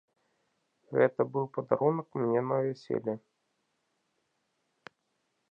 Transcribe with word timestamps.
Гэта 0.99 1.21
быў 1.35 1.45
падарунак 1.57 2.07
мне 2.23 2.41
на 2.53 2.57
вяселле. 2.69 3.15